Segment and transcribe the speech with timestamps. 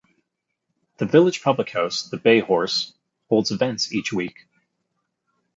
[0.97, 2.91] The village public house, the Bay Horse,
[3.29, 4.47] holds events each week.